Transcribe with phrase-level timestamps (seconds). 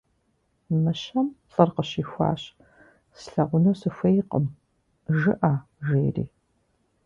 [0.83, 2.41] Мыщэм лӏыр къыщихуащ:-
[3.19, 4.45] «Слъагъуну сыхуейкъым»
[5.17, 5.53] жыӏэ,-
[5.85, 6.25] жери.